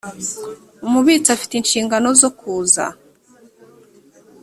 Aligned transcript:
umubitsi 0.87 1.29
afite 1.35 1.53
inshingano 1.57 2.07
zo 2.21 2.29
kuza 2.39 2.85